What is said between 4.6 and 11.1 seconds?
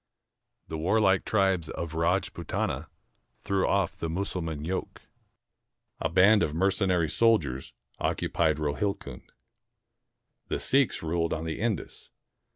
yoke. A band of mercenary soldiers occupied Rohilcund. The Seiks